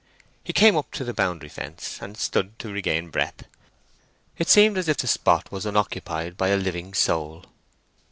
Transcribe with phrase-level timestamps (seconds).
[0.43, 3.43] He came up to the boundary fence, and stood to regain breath.
[4.39, 7.45] It seemed as if the spot was unoccupied by a living soul.